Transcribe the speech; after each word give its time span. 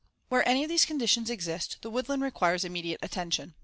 ]Where 0.29 0.47
any 0.49 0.63
of 0.63 0.69
these 0.69 0.83
conditions 0.83 1.29
exist, 1.29 1.77
the 1.83 1.91
woodland 1.91 2.23
requires 2.23 2.65
immediate 2.65 3.01
attention. 3.03 3.53